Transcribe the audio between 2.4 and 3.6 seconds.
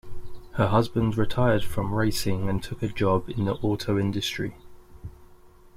and took a job in the